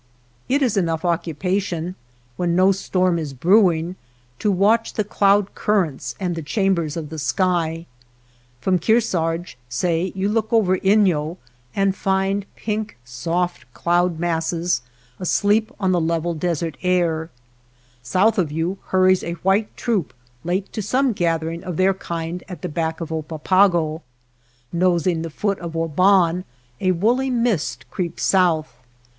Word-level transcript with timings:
It 0.49 0.63
is 0.63 0.77
enough 0.77 1.05
occupation, 1.05 1.93
when 2.35 2.55
no 2.55 2.71
storm 2.71 3.19
is 3.19 3.35
brewing, 3.35 3.97
to 4.39 4.51
watch 4.51 4.93
the 4.93 5.03
cloud 5.03 5.53
currents 5.53 6.15
and 6.19 6.33
the 6.33 6.41
chambers 6.41 6.97
of 6.97 7.09
the 7.09 7.19
sky. 7.19 7.85
From 8.59 8.79
Kearsarge, 8.79 9.59
say, 9.69 10.11
you 10.15 10.27
look 10.27 10.51
over 10.51 10.79
Inyo 10.79 11.37
and 11.75 11.95
find 11.95 12.47
pink 12.55 12.97
soft 13.05 13.71
cloud 13.75 14.17
masses 14.17 14.81
asleep 15.19 15.71
on 15.79 15.91
the 15.91 16.01
level 16.01 16.33
desert 16.33 16.77
air; 16.81 17.29
south 18.01 18.39
of 18.39 18.51
you 18.51 18.79
hurries 18.87 19.23
a 19.23 19.33
white 19.43 19.77
troop 19.77 20.15
late 20.43 20.73
to 20.73 20.81
some 20.81 21.13
gathering 21.13 21.63
of 21.63 21.77
their 21.77 21.93
kind 21.93 22.43
at 22.49 22.63
the 22.63 22.69
back 22.69 23.01
of 23.01 23.11
Oppapago; 23.11 24.01
nosing 24.73 25.21
the 25.21 25.29
foot 25.29 25.59
of 25.59 25.73
Waban, 25.75 26.43
a 26.79 26.89
woolly 26.89 27.29
mist 27.29 27.85
creeps 27.91 28.23
south. 28.23 28.73